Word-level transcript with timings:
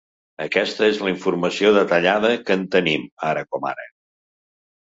Aquesta 0.45 0.85
és 0.93 1.01
la 1.07 1.11
informació 1.15 1.71
detallada 1.77 2.31
que 2.47 2.57
en 2.61 2.65
tenim, 2.77 3.07
ara 3.33 3.45
com 3.53 3.73
ara. 3.75 3.87